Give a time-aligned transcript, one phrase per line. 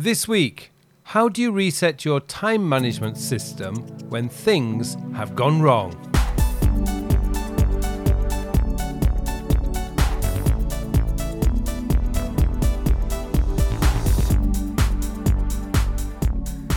[0.00, 0.70] This week,
[1.02, 3.74] how do you reset your time management system
[4.08, 5.90] when things have gone wrong?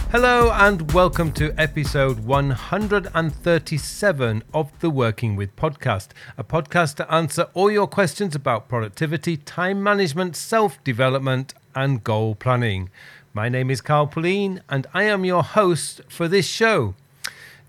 [0.09, 6.07] Hello and welcome to episode 137 of the Working With podcast,
[6.39, 12.35] a podcast to answer all your questions about productivity, time management, self development, and goal
[12.35, 12.89] planning.
[13.33, 16.95] My name is Carl Pullein and I am your host for this show.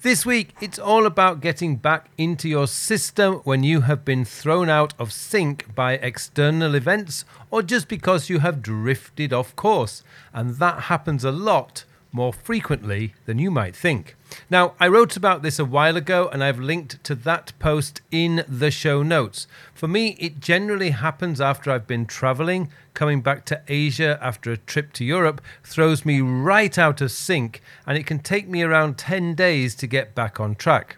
[0.03, 4.69] This week, it's all about getting back into your system when you have been thrown
[4.69, 10.03] out of sync by external events or just because you have drifted off course.
[10.35, 14.15] And that happens a lot more frequently than you might think.
[14.51, 18.45] Now, I wrote about this a while ago and I've linked to that post in
[18.47, 19.47] the show notes.
[19.75, 22.71] For me, it generally happens after I've been traveling.
[22.95, 27.63] Coming back to Asia after a trip to Europe throws me right out of sync,
[27.87, 30.97] and it can take me around 10 days to get back on track.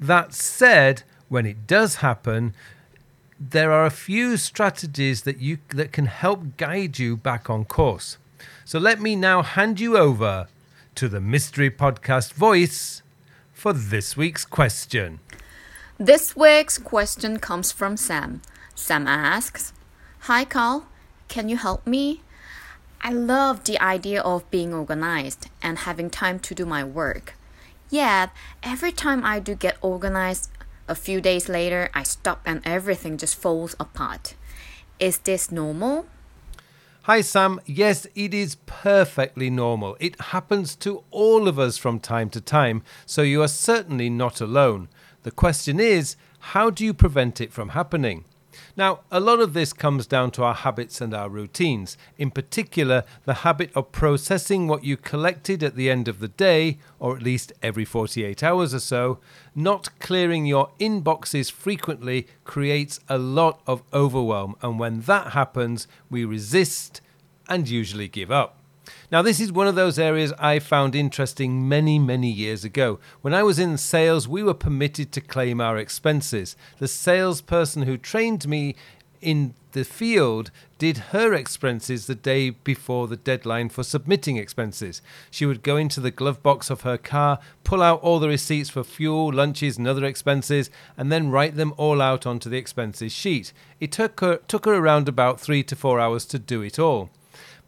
[0.00, 2.54] That said, when it does happen,
[3.38, 8.18] there are a few strategies that you that can help guide you back on course.
[8.64, 10.48] So let me now hand you over
[10.94, 13.02] to the Mystery Podcast voice
[13.52, 15.20] for this week's question.
[15.98, 18.42] This week's question comes from Sam.
[18.74, 19.72] Sam asks,
[20.20, 20.86] Hi Carl,
[21.28, 22.22] can you help me?
[23.00, 27.34] I love the idea of being organized and having time to do my work.
[27.90, 28.30] Yet,
[28.62, 30.50] every time I do get organized,
[30.88, 34.34] a few days later I stop and everything just falls apart.
[34.98, 36.06] Is this normal?
[37.10, 37.58] Hi, Sam.
[37.64, 39.96] Yes, it is perfectly normal.
[39.98, 44.42] It happens to all of us from time to time, so you are certainly not
[44.42, 44.90] alone.
[45.22, 46.16] The question is,
[46.52, 48.26] how do you prevent it from happening?
[48.78, 53.02] Now, a lot of this comes down to our habits and our routines, in particular,
[53.24, 57.22] the habit of processing what you collected at the end of the day, or at
[57.24, 59.18] least every 48 hours or so.
[59.52, 66.24] Not clearing your inboxes frequently creates a lot of overwhelm, and when that happens, we
[66.24, 67.00] resist
[67.48, 68.57] and usually give up.
[69.10, 72.98] Now, this is one of those areas I found interesting many, many years ago.
[73.22, 76.56] When I was in sales, we were permitted to claim our expenses.
[76.78, 78.74] The salesperson who trained me
[79.20, 85.02] in the field did her expenses the day before the deadline for submitting expenses.
[85.30, 88.70] She would go into the glove box of her car, pull out all the receipts
[88.70, 93.12] for fuel, lunches, and other expenses, and then write them all out onto the expenses
[93.12, 93.52] sheet.
[93.80, 97.10] It took her, took her around about three to four hours to do it all.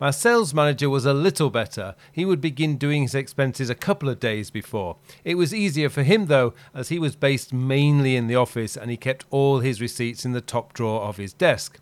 [0.00, 1.94] My sales manager was a little better.
[2.10, 4.96] He would begin doing his expenses a couple of days before.
[5.24, 8.90] It was easier for him though, as he was based mainly in the office and
[8.90, 11.78] he kept all his receipts in the top drawer of his desk.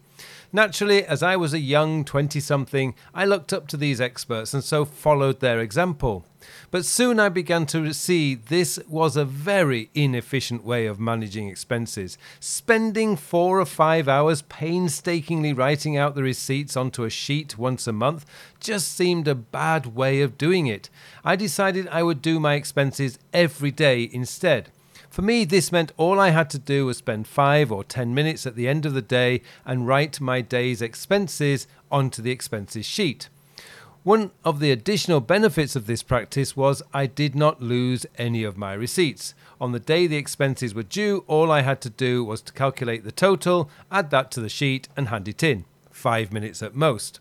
[0.50, 4.64] Naturally, as I was a young 20 something, I looked up to these experts and
[4.64, 6.24] so followed their example.
[6.70, 12.16] But soon I began to see this was a very inefficient way of managing expenses.
[12.40, 17.92] Spending four or five hours painstakingly writing out the receipts onto a sheet once a
[17.92, 18.24] month
[18.58, 20.88] just seemed a bad way of doing it.
[21.24, 24.70] I decided I would do my expenses every day instead.
[25.10, 28.46] For me, this meant all I had to do was spend five or ten minutes
[28.46, 33.28] at the end of the day and write my day's expenses onto the expenses sheet.
[34.04, 38.56] One of the additional benefits of this practice was I did not lose any of
[38.56, 39.34] my receipts.
[39.60, 43.04] On the day the expenses were due, all I had to do was to calculate
[43.04, 45.64] the total, add that to the sheet, and hand it in.
[45.90, 47.18] Five minutes at most.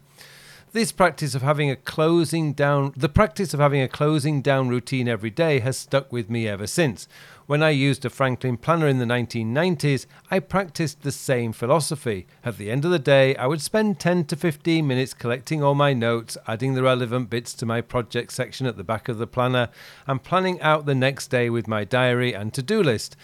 [0.74, 5.08] This practice of having a closing down, the practice of having a closing down routine
[5.08, 7.08] every day has stuck with me ever since.
[7.46, 12.28] When I used a Franklin planner in the 1990s, I practiced the same philosophy.
[12.44, 15.74] At the end of the day, I would spend 10 to 15 minutes collecting all
[15.74, 19.26] my notes, adding the relevant bits to my project section at the back of the
[19.26, 19.70] planner,
[20.06, 23.16] and planning out the next day with my diary and to do list.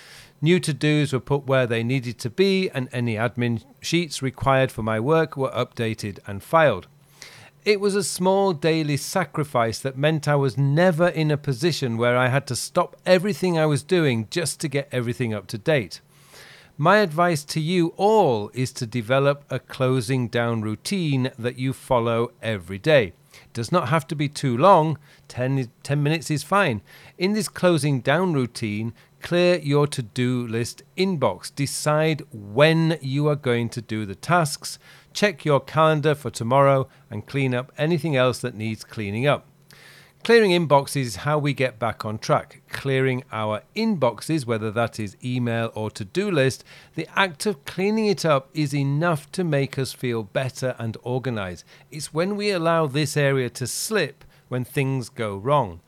[0.42, 4.72] New to dos were put where they needed to be, and any admin sheets required
[4.72, 6.88] for my work were updated and filed.
[7.66, 12.18] It was a small daily sacrifice that meant I was never in a position where
[12.18, 16.02] I had to stop everything I was doing just to get everything up to date.
[16.78, 22.32] My advice to you all is to develop a closing down routine that you follow
[22.42, 23.14] every day.
[23.32, 24.98] It does not have to be too long,
[25.30, 26.82] 10, 10 minutes is fine.
[27.18, 31.50] In this closing down routine, clear your to do list inbox.
[31.56, 34.78] Decide when you are going to do the tasks
[35.14, 39.46] Check your calendar for tomorrow and clean up anything else that needs cleaning up.
[40.24, 42.62] Clearing inboxes is how we get back on track.
[42.70, 46.64] Clearing our inboxes, whether that is email or to do list,
[46.96, 51.66] the act of cleaning it up is enough to make us feel better and organized.
[51.92, 55.82] It's when we allow this area to slip when things go wrong.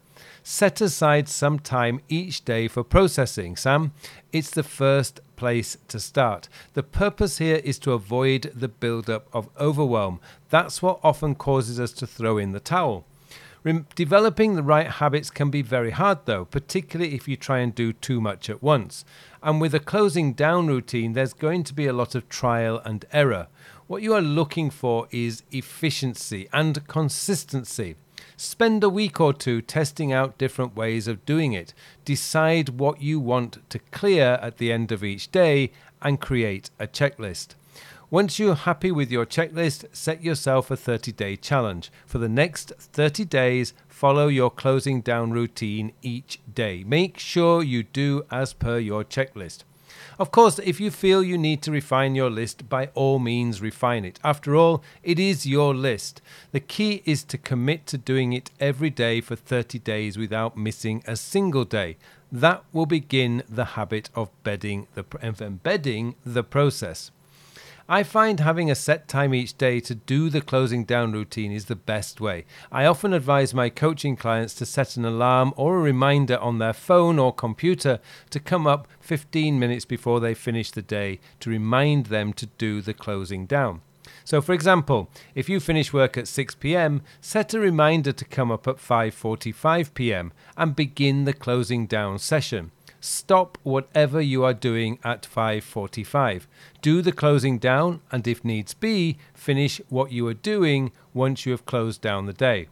[0.47, 3.93] Set aside some time each day for processing, Sam.
[4.31, 6.49] It's the first place to start.
[6.75, 10.19] The purpose here is to avoid the build-up of overwhelm.
[10.51, 13.05] That's what often causes us to throw in the towel.
[13.95, 17.91] Developing the right habits can be very hard, though, particularly if you try and do
[17.91, 19.03] too much at once.
[19.41, 23.03] And with a closing down routine, there's going to be a lot of trial and
[23.11, 23.47] error.
[23.87, 27.95] What you are looking for is efficiency and consistency.
[28.37, 31.73] Spend a week or two testing out different ways of doing it.
[32.03, 35.71] Decide what you want to clear at the end of each day
[36.01, 37.55] and create a checklist.
[38.11, 41.91] Once you're happy with your checklist, set yourself a 30 day challenge.
[42.05, 46.83] For the next 30 days, follow your closing down routine each day.
[46.85, 49.63] Make sure you do as per your checklist.
[50.17, 54.05] Of course, if you feel you need to refine your list, by all means refine
[54.05, 54.17] it.
[54.23, 56.21] After all, it is your list.
[56.53, 61.03] The key is to commit to doing it every day for 30 days without missing
[61.05, 61.97] a single day.
[62.31, 67.11] That will begin the habit of bedding the, embedding the process.
[67.87, 71.65] I find having a set time each day to do the closing down routine is
[71.65, 72.45] the best way.
[72.71, 76.73] I often advise my coaching clients to set an alarm or a reminder on their
[76.73, 77.99] phone or computer
[78.31, 82.81] to come up 15 minutes before they finish the day to remind them to do
[82.81, 83.81] the closing down.
[84.23, 88.51] So for example, if you finish work at 6 p.m., set a reminder to come
[88.51, 90.33] up at 5:45 p.m.
[90.57, 92.71] and begin the closing down session.
[93.05, 96.47] Stop whatever you are doing at 5:45.
[96.81, 101.51] Do the closing down and if needs be, finish what you are doing once you
[101.51, 102.67] have closed down the day.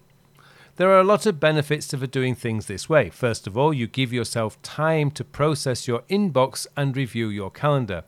[0.77, 3.11] There are a lot of benefits to doing things this way.
[3.11, 8.03] First of all, you give yourself time to process your inbox and review your calendar.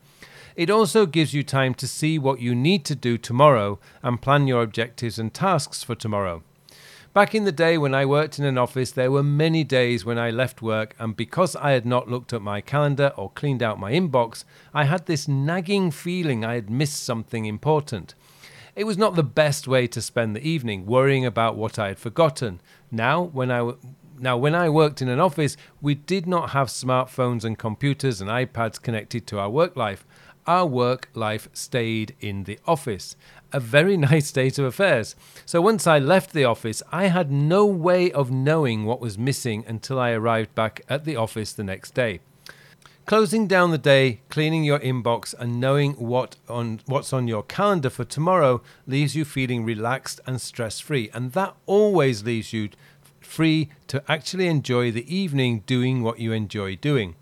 [0.56, 4.48] It also gives you time to see what you need to do tomorrow and plan
[4.48, 6.42] your objectives and tasks for tomorrow.
[7.16, 10.18] Back in the day when I worked in an office, there were many days when
[10.18, 13.80] I left work, and because I had not looked at my calendar or cleaned out
[13.80, 18.14] my inbox, I had this nagging feeling I had missed something important.
[18.74, 21.98] It was not the best way to spend the evening, worrying about what I had
[21.98, 22.60] forgotten.
[22.90, 23.72] Now, when I
[24.18, 28.28] now, when I worked in an office, we did not have smartphones and computers and
[28.28, 30.06] iPads connected to our work life.
[30.46, 33.16] Our work life stayed in the office
[33.52, 35.16] a very nice state of affairs.
[35.44, 39.64] So once I left the office, I had no way of knowing what was missing
[39.66, 42.20] until I arrived back at the office the next day.
[43.06, 47.88] Closing down the day, cleaning your inbox, and knowing what on, what's on your calendar
[47.88, 51.08] for tomorrow leaves you feeling relaxed and stress free.
[51.14, 52.70] And that always leaves you
[53.20, 57.14] free to actually enjoy the evening doing what you enjoy doing.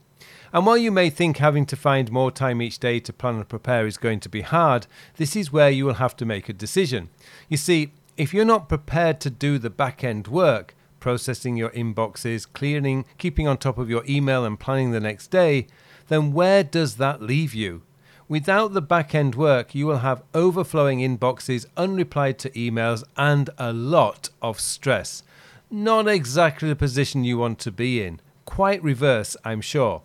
[0.55, 3.49] And while you may think having to find more time each day to plan and
[3.49, 4.87] prepare is going to be hard,
[5.17, 7.09] this is where you will have to make a decision.
[7.49, 12.47] You see, if you're not prepared to do the back end work, processing your inboxes,
[12.51, 15.67] clearing, keeping on top of your email, and planning the next day,
[16.07, 17.83] then where does that leave you?
[18.29, 23.73] Without the back end work, you will have overflowing inboxes, unreplied to emails, and a
[23.73, 25.25] lot of stress.
[25.69, 28.21] Not exactly the position you want to be in.
[28.45, 30.03] Quite reverse, I'm sure.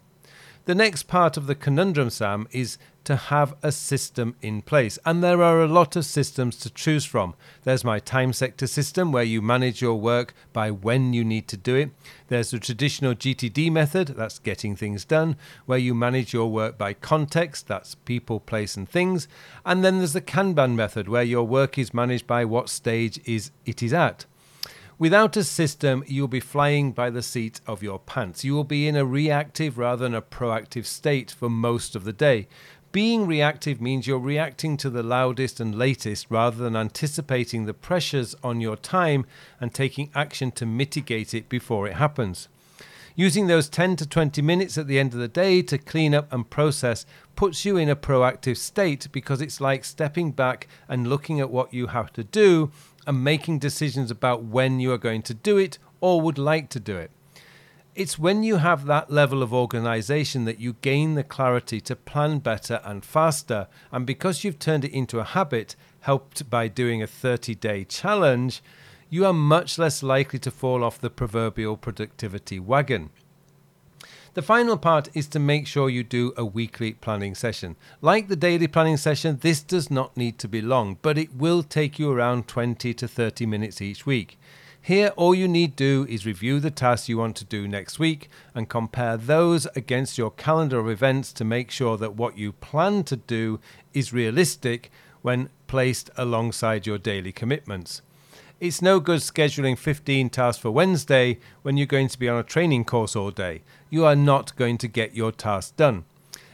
[0.69, 5.00] The next part of the conundrum, Sam, is to have a system in place.
[5.04, 7.33] And there are a lot of systems to choose from.
[7.63, 11.57] There's my time sector system where you manage your work by when you need to
[11.57, 11.90] do it.
[12.28, 16.94] There's the traditional GTD method, that's getting things done, where you manage your work by
[16.94, 19.28] context, that's people, place, and things.
[19.66, 23.49] And then there's the Kanban method where your work is managed by what stage is
[23.66, 24.28] it is at.
[25.00, 28.44] Without a system, you'll be flying by the seat of your pants.
[28.44, 32.12] You will be in a reactive rather than a proactive state for most of the
[32.12, 32.50] day.
[32.92, 38.36] Being reactive means you're reacting to the loudest and latest rather than anticipating the pressures
[38.44, 39.26] on your time
[39.62, 42.50] and taking action to mitigate it before it happens.
[43.19, 46.31] Using those 10 to 20 minutes at the end of the day to clean up
[46.31, 51.42] and process puts you in a proactive state because it's like stepping back and looking
[51.42, 52.71] at what you have to do
[53.06, 56.80] and making decisions about when you are going to do it or would like to
[56.80, 57.11] do it.
[57.94, 62.40] It's when you have that level of organization that you gain the clarity to plan
[62.40, 63.68] better and faster.
[63.92, 68.64] And because you've turned it into a habit, helped by doing a 30 day challenge,
[69.09, 73.09] you are much less likely to fall off the proverbial productivity wagon.
[74.35, 77.75] The final part is to make sure you do a weekly planning session.
[77.99, 81.63] Like the daily planning session, this does not need to be long, but it will
[81.63, 84.37] take you around 20 to 30 minutes each week.
[84.81, 87.99] Here, all you need to do is review the tasks you want to do next
[87.99, 92.54] week and compare those against your calendar of events to make sure that what you
[92.54, 93.59] plan to do
[93.94, 98.01] is realistic when placed alongside your daily commitments.
[98.61, 102.44] It's no good scheduling 15 tasks for Wednesday when you're going to be on a
[102.44, 103.61] training course all day.
[103.89, 106.04] You are not going to get your tasks done.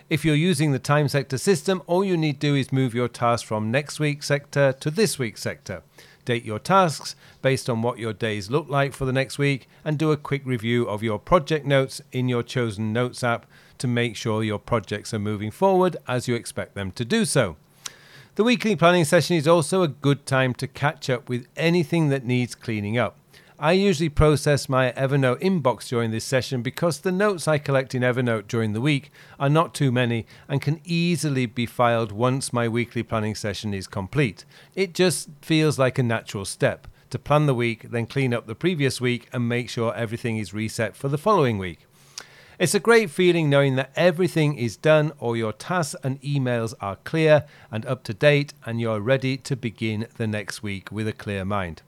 [0.07, 3.07] If you're using the time sector system, all you need to do is move your
[3.07, 5.81] task from next week's sector to this week's sector.
[6.25, 9.97] Date your tasks based on what your days look like for the next week and
[9.97, 13.47] do a quick review of your project notes in your chosen notes app
[13.79, 17.55] to make sure your projects are moving forward as you expect them to do so.
[18.35, 22.25] The weekly planning session is also a good time to catch up with anything that
[22.25, 23.15] needs cleaning up.
[23.57, 28.01] I usually process my Evernote inbox during this session because the notes I collect in
[28.01, 32.67] Evernote during the week are not too many and can easily be filed once my
[32.67, 34.43] weekly planning session is complete.
[34.75, 38.53] It just feels like a natural step to plan the week, then clean up the
[38.53, 41.87] previous week and make sure everything is reset for the following week.
[42.57, 46.95] It's a great feeling knowing that everything is done, all your tasks and emails are
[47.03, 51.11] clear and up to date, and you're ready to begin the next week with a
[51.11, 51.81] clear mind.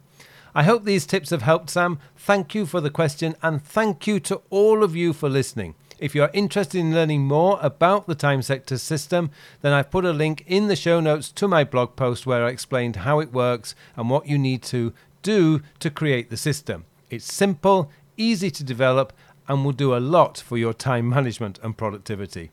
[0.53, 2.00] I hope these tips have helped, Sam.
[2.17, 5.75] Thank you for the question, and thank you to all of you for listening.
[6.00, 9.31] If you're interested in learning more about the time sector system,
[9.62, 12.50] then I've put a link in the show notes to my blog post where I
[12.50, 16.83] explained how it works and what you need to do to create the system.
[17.09, 19.13] It's simple, easy to develop,
[19.48, 22.51] and will do a lot for your time management and productivity.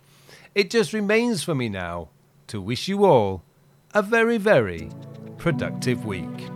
[0.55, 2.09] It just remains for me now
[2.47, 3.43] to wish you all
[3.93, 4.91] a very, very
[5.39, 6.54] productive week.